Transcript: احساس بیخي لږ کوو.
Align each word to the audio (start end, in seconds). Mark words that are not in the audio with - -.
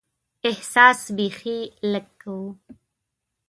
احساس 0.49 0.99
بیخي 1.17 1.57
لږ 1.91 2.07
کوو. 2.21 2.47